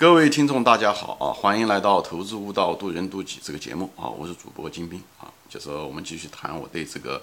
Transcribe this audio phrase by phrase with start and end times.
[0.00, 1.28] 各位听众，大家好啊！
[1.30, 4.08] 欢迎来到《投资悟道，渡人渡己》这个节目啊！
[4.08, 7.22] 我是主播金兵啊，就是我们继续谈我对这个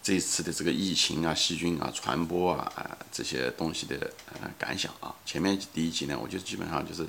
[0.00, 3.96] 这次的这个疫情啊、细菌啊传播啊啊这些东西的
[4.28, 5.12] 呃感想啊。
[5.24, 7.04] 前面第一集呢，我就基本上就是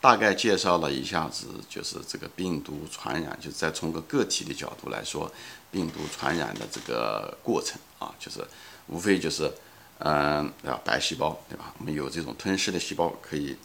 [0.00, 5.28] 大概介绍了一下子，就是这个病毒传染，就是再从个个体的角度来说，
[5.72, 8.46] 病毒传染的这个过程啊，就是
[8.86, 9.52] 无非就是
[9.98, 11.74] 嗯啊白细胞对吧？
[11.80, 13.56] 我们有这种吞噬的细胞可以。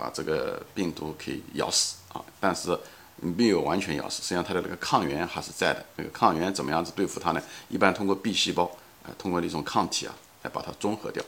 [0.00, 2.76] 把这个病毒可以咬死啊，但是
[3.16, 5.84] 没有完全咬死，实际上它的那个抗原还是在的。
[5.96, 7.42] 那个抗原怎么样子对付它呢？
[7.68, 11.22] 一般通过 B 细胞，呃，通过那种抗体啊，来把它中和掉。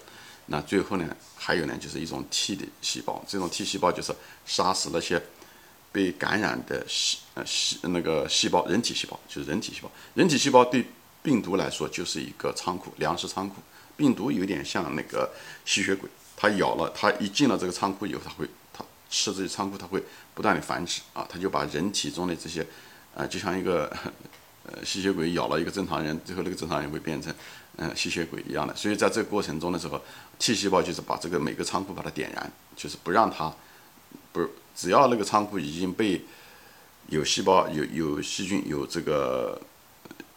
[0.46, 4.10] 那最后呢，还有呢，就是一种 T 的细胞，这种 T 细胞就是
[4.46, 5.22] 杀死那些
[5.92, 9.90] 被感染的细呃细那个细胞，人体细胞就是人体细胞。
[10.14, 10.86] 人体细胞对
[11.22, 13.56] 病毒来说就是一个仓库，粮食仓库。
[13.96, 15.30] 病毒有点像那个
[15.66, 18.48] 吸血鬼，它咬了，它一进了这个仓库以后，它会。
[19.12, 20.02] 吃这些仓库，它会
[20.34, 22.66] 不断的繁殖啊，它就把人体中的这些，
[23.14, 23.94] 呃，就像一个
[24.64, 27.32] 呃吸血鬼咬了一个正常人，最后那个正常人会变成
[27.76, 28.74] 嗯吸血鬼一样的。
[28.74, 30.00] 所以在这个过程中的时候
[30.38, 33.54] ，T 细胞就是把这个每个仓库把它点燃，就是不让它
[34.32, 36.24] 不只要那个仓库已经被
[37.08, 39.60] 有细胞有有细菌有这个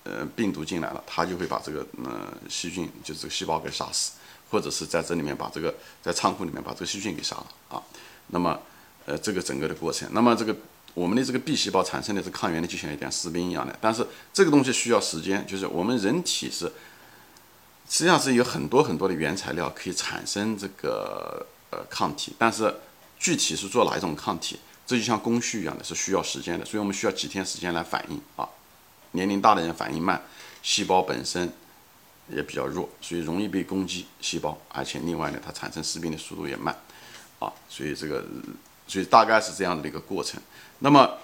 [0.03, 4.11] 呃病毒进来了，它就会把这个呃细菌就这个细胞给杀死，
[4.51, 7.81] 或者是在这里面把这个在仓库里面把这个细菌给杀了啊。
[8.27, 8.59] 那么，
[9.05, 10.55] 呃，这个整个的过程，那么这个
[10.93, 16.65] 我们的这个 B 细胞产生的这抗原呢，就像一点士兵一样的，但是这个东西需要时间，就是我们人体是
[17.87, 22.73] 实际上是有很多很多的原材料可以产生这个呃抗体，但是
[23.19, 28.47] 具体是做哪一种抗体，这就像工序一样的，是需要时间的，所以我们需要几天时间来反应啊。
[29.11, 30.21] 年龄大的人反应慢，
[30.61, 31.53] 细胞本身
[32.29, 36.75] 也比较弱，所以容易被攻击细胞，而且另外呢，它产生士兵的速度也慢。
[37.45, 38.25] 啊，所以这个，
[38.87, 40.41] 所以大概是这样的一个过程。
[40.79, 41.17] 那么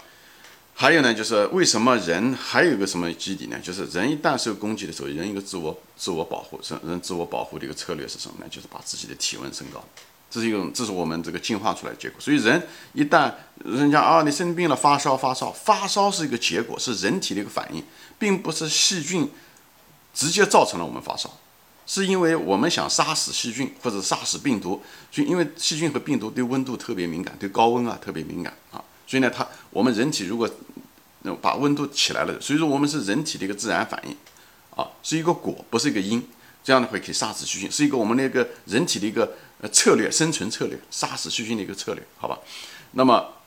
[0.74, 3.60] 还有呢，就是为什么人还有一个什么基底呢？
[3.60, 8.46] 就是人一旦受攻击的时候，人一个自我自我保护，是人自我保护的一个策略是什么呢？
[8.50, 9.84] 就是把自己的体温升高。
[10.30, 12.20] 这是一种，这是我们这个进化出来的结果。
[12.22, 13.34] 所以人一旦
[13.66, 17.84] 人家啊，你生病了，发烧发烧发烧是一个结果，是人体的一个反应，
[18.18, 19.30] 并不是细菌
[20.14, 21.30] 直接造成了我们发烧。
[21.86, 24.82] 是因为我们想杀死细菌或者杀死病毒，
[25.12, 30.50] 所以因为细菌和病毒对温度特别敏感，对高温啊特别敏感啊，所以呢，它我们人体如果
[31.42, 34.16] 把温度起来了，所以说我们是人体的一个自然反应
[34.76, 36.26] 啊，是一个果，不是一个因，
[36.64, 42.38] 这样的话可以杀死细菌，是一个我们那个人体的一个呃策略，生存策略，杀死细菌的一个策略，好吧？
[42.92, 43.41] 那么。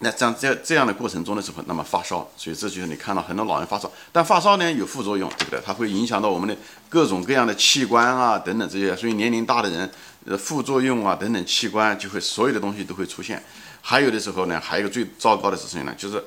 [0.00, 5.60] 那这样这这样的过程中的时候，那么发烧，所以这就是你看到很多老人发烧，但发烧呢有副作用，对不对？
[5.64, 6.56] 它会影响到我们的
[6.88, 9.90] 各种各样的器官啊等等这些，所以年龄大的人，
[10.24, 13.42] 呃，副作用啊等等器官就会所有的东西都会出现。
[13.80, 16.22] 还有的时候呢，还有一个最糟糕的事情呢，就是，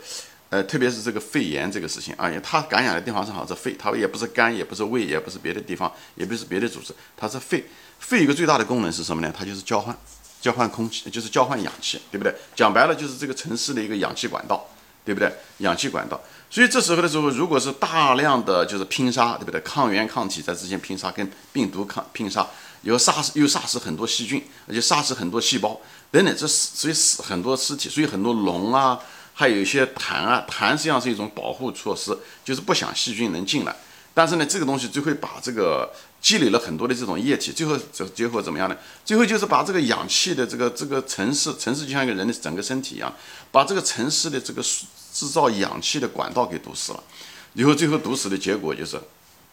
[0.50, 7.66] 呃，特别是这个肺炎这个事情啊，因为它感染的地方正好是肺，它也不是肝，也不是胃，也不是别的地方，也不是别的组织，它是肺。
[8.00, 9.32] 肺一个最大的功能是什么呢？
[9.38, 9.96] 它就是交换。
[10.42, 12.36] 交换空气就是交换氧气，对不对？
[12.56, 14.68] 讲白了就是这个城市的一个氧气管道，
[15.06, 15.32] 对不对？
[15.60, 16.20] 氧气管道。
[16.50, 19.62] 所以这时候的时候，如果是大量的就是拼杀，对不对？
[19.62, 22.46] 抗原抗体在之间拼杀，跟病毒抗拼杀，
[22.82, 25.80] 又杀死又杀死很多细菌，而且杀死很多细胞
[26.12, 29.00] 等等，这死所以死很多尸体，所以很多脓啊，
[29.34, 33.74] 还有一些痰啊，痰实际上是一种保护措施，就是不想细菌能进来。
[34.14, 35.90] 但是呢，这个东西就会把这个
[36.22, 38.78] 积累了很多的这种液体，最后这结果怎么样呢？
[39.04, 43.12] 最后就是把这个氧气的这个这个城市，城市就像一个人的整个身体一样，
[43.52, 47.04] 把这个城市的这个制造氧气的管道给堵死了。
[47.54, 49.02] 以后最后堵死的结果就是，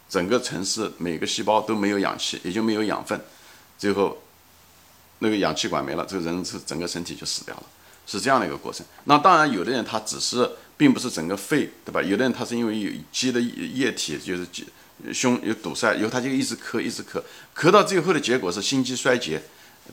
[0.07, 3.19] 整个城市每个细胞都没有氧气，也就没有养分，
[3.77, 4.21] 最后
[5.19, 7.63] 那个氧气管没了，这个人是整个身体就死掉了，
[8.05, 8.85] 是这样的一个过程。
[9.05, 10.49] 那当然，有的人他只是。
[10.79, 12.01] 并不是整个肺，对吧？
[12.01, 14.65] 有的人他是因为有积的液体，就是积
[15.13, 17.21] 胸有堵塞，以后他就一直咳，一直咳，
[17.55, 19.41] 咳到最后的结果是心肌衰竭，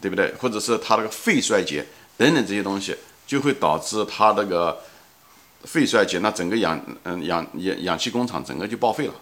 [0.01, 0.33] 对不对？
[0.39, 1.87] 或者是他那个肺衰竭
[2.17, 2.97] 等等这些东西，
[3.27, 4.81] 就会导致他那个
[5.65, 9.15] 肺衰竭，那整个氧嗯氧氧氧气工厂整个就报废了，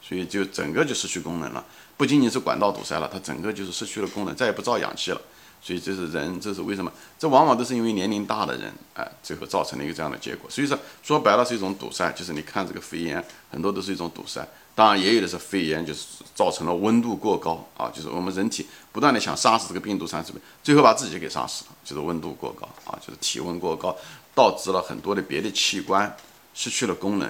[0.00, 1.64] 所以就整个就失去功能了。
[1.96, 5.20] 不仅仅是管道堵塞了，它整个就是失去了功能，再也不造氧气了。
[5.62, 6.92] 所以这是人，这是为什么？
[7.18, 10.48] 这往往都是因为年龄大的人，哎，最后造成了一个这样的结果。
[10.48, 14.46] 所以说，说白了是一种堵塞，就是你看这个肺炎，很多都是一种堵塞。
[14.76, 16.00] 当然，也有的是肺炎，就是
[16.34, 23.96] 造成了温度过高啊，就是我们人体不断的想杀死这个病毒，杀死最后把自己给杀死了，就是温度过高啊，就是体温过高，
[24.34, 26.14] 导致了很多的别的器官
[26.52, 27.26] 失去了功能。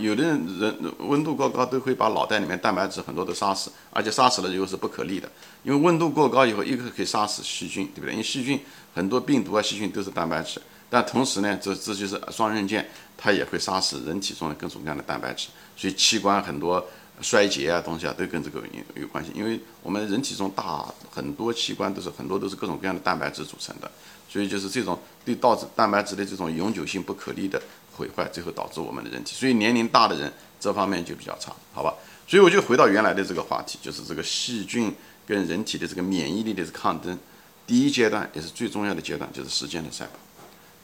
[0.00, 5.30] 有的人人温度过高都会把脑袋里面蛋白质很多都杀死，而且杀死了以后是不可逆的，
[5.64, 8.12] 因为温度过高以后，一个可以杀死细菌，对不对？
[8.12, 8.58] 因为细菌
[8.94, 16.86] 很多病毒啊细菌都是蛋白质，但同时呢，这这就是双刃剑，它也会杀死人体中的各种各样的蛋白质，所以器官很多。
[17.22, 23.90] 衰竭啊，东西啊，都跟这个有有关系，因为我们人体中大很多器官都是很多都是各种各样的蛋白质组成的，
[24.28, 27.58] 所以就是这种对导致蛋白质的这种永久性不可逆的
[27.94, 30.30] 毁坏，最后导致我们的人体，所以年龄大的人
[30.60, 31.94] 这方面就比较差，好吧？
[32.28, 34.94] 所以我就回到原来的这个话题，就是这个细菌
[35.26, 37.18] 跟人体的这个免疫力的抗争，
[37.66, 40.25] 第一阶段也是最重要的阶段，就是时间的赛跑。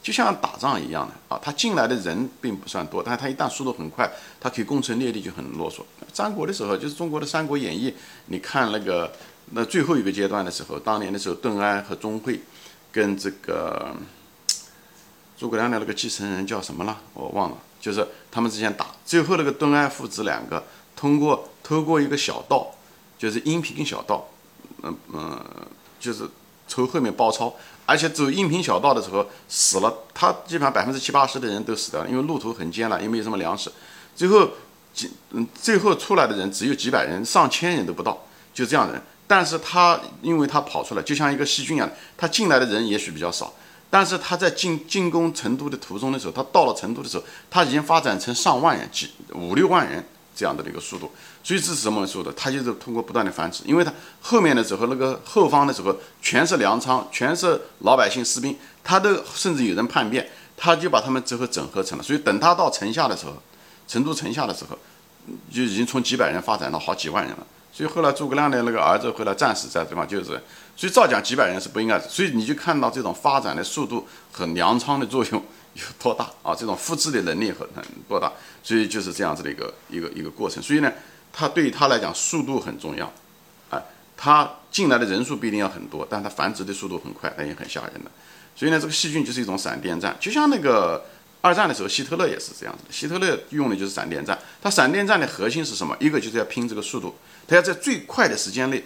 [0.02, 4.10] 就像打仗一样的啊，他进来的人并不算多，但是他一旦速度很快，
[4.40, 5.82] 他可以攻城略地就很啰嗦。
[6.12, 7.90] 三国的时候，就是中国的《三国演义》，
[8.26, 9.12] 你看那个
[9.52, 12.40] 那最后一个阶段的时候，当年的时候，邓艾和钟会
[12.90, 13.94] 跟这个
[15.38, 17.00] 诸葛亮的那个继承人叫什么了？
[17.14, 20.64] 我忘了，就是他们之间打，最后那个邓艾父子两个
[20.96, 22.74] 通过透过一个小道，
[23.16, 24.28] 就是阴平小道，
[24.82, 25.40] 嗯嗯，
[26.00, 26.28] 就是
[26.72, 27.52] 从后面包抄。
[27.84, 33.70] 而且走阴平小道的时候死了，他基本上百分之七八十的人都死掉了，因为路途很艰难，又没有什么粮食。
[34.14, 34.48] 最后
[34.94, 38.16] 几嗯，最后出来的人只有几百人，上千人都不到，
[38.54, 39.02] 就这样人。
[39.26, 43.52] 但是他因为他跑出来，就像一个细菌一样，他进来的人也许比较少，
[43.90, 50.02] 但是他在进进攻成都的途中的时候，他到了成都的时候，他已经发展成上万人，几五六万人。
[50.34, 51.12] 这样的一个速度，
[51.44, 52.32] 所以这是什么速度？
[52.32, 62.02] 它就是通过不断的繁殖，因为它后面的时候，那个后方的时候全是粮仓，全是老百姓士兵，他都甚至有人叛变，他就把他们最后整合成了。
[62.02, 63.34] 所以等他到城下的时候，
[63.86, 64.78] 成都城下的时候，
[65.52, 67.46] 就已经从几百人发展到好几万人了。
[67.72, 70.42] 所以后来诸葛亮的那个儿子后来战死在地方，就是，
[70.76, 75.42] 所以照讲几百人是不应该，所以你就看到这种发展的速度和粮仓的作用。
[75.74, 76.54] 有多大啊？
[76.54, 78.30] 这种复制的能力很很多大，
[78.62, 80.62] 所以就是这样子的一个一个一个过程。
[80.62, 80.92] 所以呢，
[81.32, 83.10] 它对于它来讲速度很重要，
[83.70, 83.82] 啊，
[84.16, 88.10] 它进来的人数不一定要很多，但它繁殖的速度很快，那也很吓人的。
[88.54, 91.06] 所以呢，这个细菌就是一种闪电战，就像那个
[91.40, 92.92] 二战的时候，希特勒也是这样子的。
[92.92, 95.96] 希特勒用的就是闪电战，他闪电战的核心是什么？
[95.98, 97.14] 一个就是要拼这个速度，
[97.48, 98.84] 他要在最快的时间内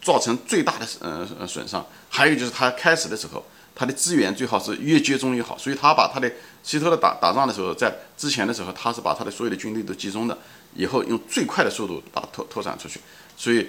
[0.00, 3.44] 造成最大的呃损伤，还有就是他开始的时候。
[3.74, 6.30] 他的资源最好是越集中越好，所以他把他的
[6.62, 10.38] 希特勒打打仗的时候，在之前的时候，他是把他的所有的军队都集中的，
[10.74, 13.00] 以后用最快的速度把拓拓展出去。
[13.36, 13.68] 所以，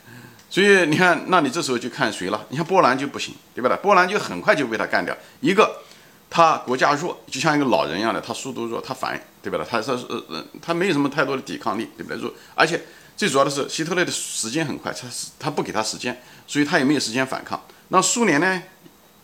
[0.50, 2.44] 所以你看，那你这时候就看谁了？
[2.50, 3.76] 你看波兰就不行，对不对？
[3.78, 5.16] 波兰就很快就被他干掉。
[5.40, 5.80] 一个，
[6.28, 9.66] 他国家弱，就像一个老人一样的，他速度弱，他反，对不对？
[9.66, 12.18] 他是呃，他没有什么太多的抵抗力，对不对？
[12.20, 12.82] 弱，而且
[13.16, 17.58] 最主要的是希特勒的时间很快，他他不给他时间，所以他也没有时间反抗。
[17.88, 18.62] 那苏联呢？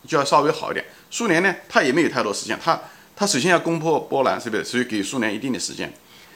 [0.07, 0.85] 就要稍微好一点。
[1.09, 2.79] 苏联呢，他也没有太多时间，他
[3.15, 4.63] 他首先要攻破波兰，是不是？
[4.63, 5.93] 所以给苏联一定的时间。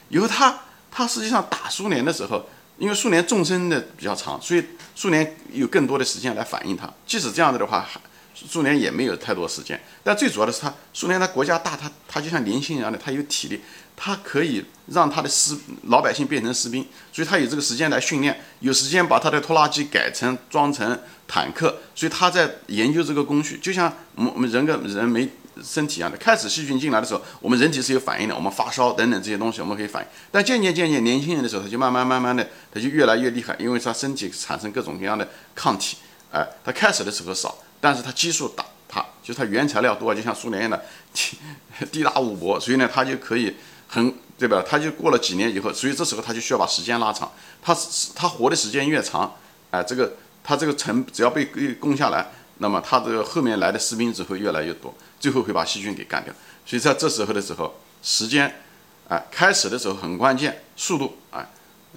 [0.10, 0.60] 以后他
[0.92, 2.48] 他实际上打苏联的时候，
[2.78, 4.64] 因为苏联纵深的比较长，所以
[4.96, 6.92] 苏联有更多的时间来反应他。
[7.06, 7.88] 即使这样子的话，
[8.34, 9.80] 苏联也没有太多时间。
[10.04, 13.62] 但最主要的是，他苏联他国家大，他他就像年轻人一样的，他有体力。
[14.00, 15.58] 他可以让他的士
[15.88, 20.98] 老百姓变成士兵，所以他有这个时间来训练，有时间把他的拖拉机改成装成
[21.28, 25.28] 坦克，所以他在研究这个工序，就像我们我们人跟人没
[25.64, 26.16] 身体一样的。
[26.16, 35.98] 开始细菌进来的时候，我们人体是有反应的，我们发烧等等这些东西我们可以反应，但渐渐渐渐年轻人的时候，他就慢慢慢慢的他就越来越厉害，因为他身体产生各种各样的抗体，
[36.32, 41.38] 哎，他开始的时候少，但是他基数大，他就是他原材料多，就像苏联一样的地
[41.92, 43.56] 地大物博，所以呢，他就可以。
[43.88, 44.64] 很对吧？
[44.68, 47.32] 他就过了几年以后，所以这时候他就需要把时间拉长。
[47.62, 47.76] 他
[48.14, 49.36] 他活的时间越长，
[49.72, 50.14] 哎，这个
[50.44, 51.46] 他这个城只要被
[51.80, 52.30] 攻下来，
[52.60, 56.32] 那么他这个后面来的士兵只会越来越多，最后会把细菌给干掉。
[56.66, 58.62] 所以在这时候的时候，时间，
[59.10, 61.44] 哎，开始的时候很关键，速度，哎，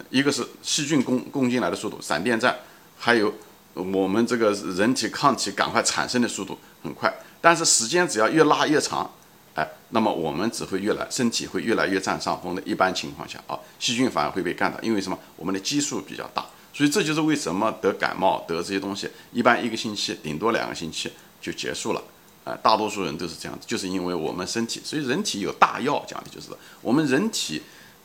[0.08, 2.56] 一个是细菌攻攻进来的速度，闪电战，
[2.98, 3.34] 还有
[3.74, 9.10] 我们这个人体抗体赶快产生的速度很快，但是时间只要越拉越长。
[9.54, 12.62] 哎，那么我们只会越来身体会越来越占上风的。
[12.62, 15.18] 一般情况下啊，细菌反而会被干倒，因为什么？
[15.36, 22.02] 我们的基数比较大，所以这就是为什么得感冒得这些东西，一般一个星期顶多两个星期就结束了。
[22.44, 26.48] 啊，大多数人都是这样子，就是因为我们身体，所以人体有大药，讲的就是
[26.80, 27.60] 我们人体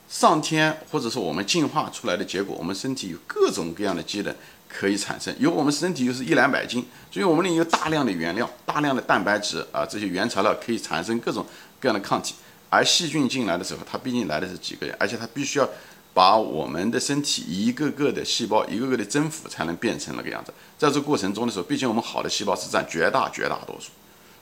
[0.09, 4.35] 上天或者说我们进化出来的结果，我们身体有各种各样的机能。
[4.77, 11.45] 可以产生，因为我们身体又是一两百斤，所以我们里有大量的原料，大量的蛋白质啊，这些原材料可以产生各种
[11.79, 12.35] 各样的抗体。
[12.69, 15.69] 而细菌进来的时候，它毕竟来的是几个人，而且它必须要
[16.13, 20.53] 把我们的身体一个个的细胞一个个的征服，才能变成那个样子。
[20.77, 23.91] 在这过程中的时候，毕竟我们好的细胞是占绝大绝大多数，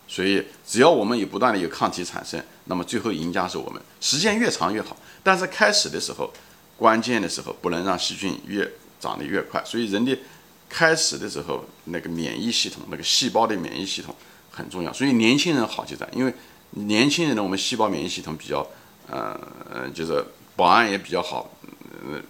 [0.08, 3.80] 所以只要我们有不断的有抗体产生，那么最后赢家是我们。
[4.02, 6.34] 时间越长越好，但是开始的时候，
[6.75, 8.68] 关键的时候不能让细菌越
[9.03, 9.62] 长得越快。
[9.65, 10.17] 所以人的
[10.69, 14.15] 开始的时候，那个免疫系统，那个细胞的免疫系统
[14.50, 14.93] 很重要。
[14.93, 16.33] 所以年轻人好就在，因为
[16.72, 18.65] 年轻人呢，我们细胞免疫系统比较，
[19.10, 19.38] 呃，
[19.93, 20.24] 就是
[20.55, 21.51] 保安也比较好，
[22.10, 22.22] 呃，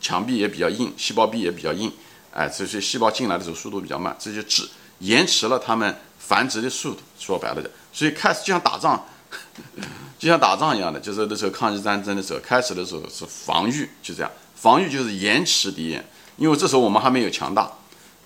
[0.00, 1.92] 墙壁也比较硬，细胞壁也比较硬，
[2.32, 4.68] 哎，这些细胞进来的时候速度比较慢，这就止
[4.98, 5.94] 延迟了他们。
[6.18, 9.06] 繁殖的速度，说白了的，所以开始就像打仗，
[10.18, 16.04] 就像打仗一样的，就是那时候抗日战争的时候，开始的时候是防御，就这样，防御就是延迟敌人，
[16.36, 17.70] 因为这时候我们还没有强大，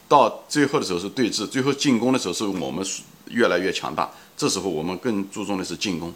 [0.09, 2.85] 到最后的时候是对峙，最后进攻的时候是我们
[3.27, 6.13] 越来越强大，这时候我们更注重的是进攻，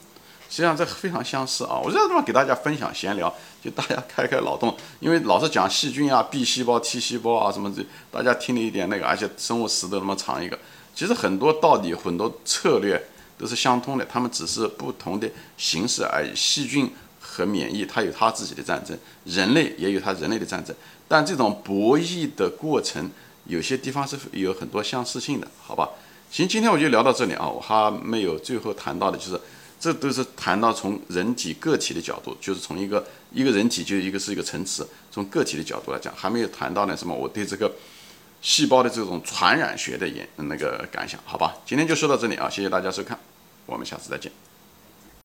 [0.51, 3.33] 实际上这非常相似啊，我这地方给大家分享闲聊，
[3.63, 10.59] 就大家开开脑洞，因为老是讲细菌啊、B 细胞、T 细胞啊什么的，大家听了一点那个，而且生物史都那么长一个。
[10.95, 13.01] 其实很多道理、很多策略
[13.37, 16.35] 都是相通的，他们只是不同的形式而已。
[16.35, 16.89] 细菌
[17.35, 20.75] 和免疫，它有它自己的战争；人类也有它人类的战争。
[21.09, 23.11] 但这种博弈的过程，
[23.47, 25.89] 有些地方是有很多相似性的，好吧？
[26.31, 29.41] 行，今天我就聊到这里啊，我还没有最后谈到的，就是
[29.81, 37.71] 这都是谈到从人体个体的角度，就是从一个一个人体就一个是一个层次，从个体的角度来讲，还没有谈到呢什么我对这个。
[38.47, 43.19] 细胞的这种传染学的研那个感想，好吧，今天就说到这里啊，谢谢大家收看，
[43.65, 44.31] 我们下次再见。